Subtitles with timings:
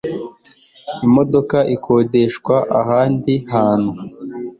[1.05, 3.91] imodoka ikodeshwa ahandi hantu?